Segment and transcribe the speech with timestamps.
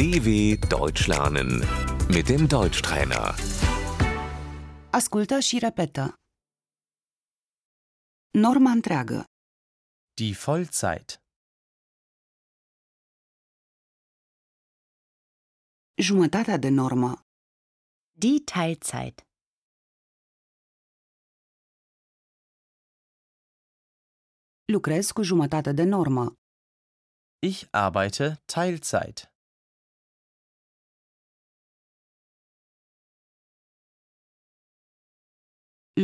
[0.00, 0.28] DW
[0.74, 1.50] Deutsch lernen
[2.14, 3.26] mit dem Deutschtrainer.
[4.98, 6.04] Ascultă și repetă.
[8.44, 9.24] Norma întreagă,
[10.18, 11.08] Die Vollzeit.
[16.08, 17.10] jumătatea de normă,
[18.22, 19.18] Die Teilzeit.
[24.72, 26.24] lucrez cu jumătate de normă,
[27.38, 29.29] Ich arbeite Teilzeit.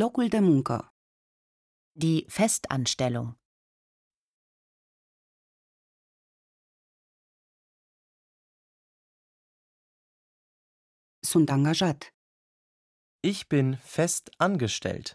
[0.02, 0.78] Locul de muncă,
[2.02, 3.28] Die Festanstellung.
[11.30, 12.00] sunt angajat,
[13.20, 15.08] Ich bin fest angestellt.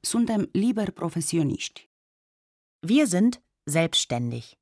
[0.00, 1.90] suntem liber profesioniști,
[2.86, 3.32] Wir sind
[3.64, 4.59] selbstständig.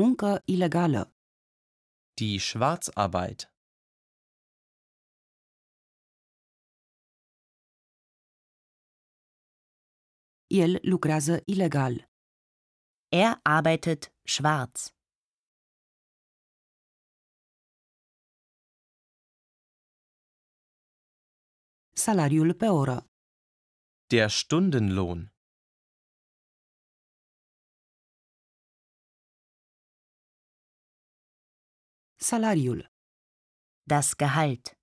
[0.00, 1.02] Muncă ilegală,
[2.18, 3.40] Die Schwarzarbeit.
[10.60, 11.94] el lucrează ilegal,
[13.08, 14.78] Er arbeitet schwarz.
[22.04, 22.98] salariul pe oră,
[24.06, 25.37] Der Stundenlohn.
[32.20, 32.88] Salariul,
[33.86, 34.76] Das Gehalt.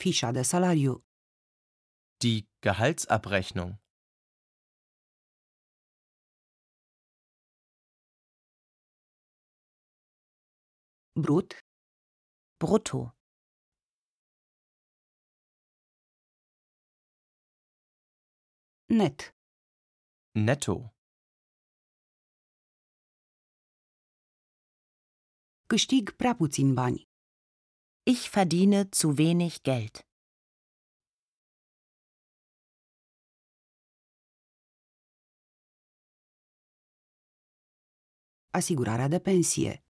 [0.00, 0.94] fișa de salariu,
[2.22, 3.78] Die Gehaltsabrechnung.
[11.16, 11.54] brut,
[12.60, 13.12] Brutto.
[18.88, 19.33] net,
[20.36, 20.94] Netto.
[25.66, 27.08] câștig prea puțin bani,
[28.02, 29.94] Ich verdiene zu wenig Geld.
[38.50, 39.84] asigurarea de pensie,